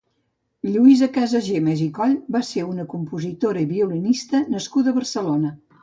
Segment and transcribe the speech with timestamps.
[0.67, 5.59] Lluïsa Casagemas i Coll va ser una compositora i violinista nascuda a Barcelona.